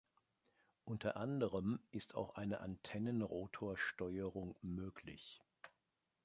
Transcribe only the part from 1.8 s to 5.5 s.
ist auch eine Antennenrotor-Steuerung möglich.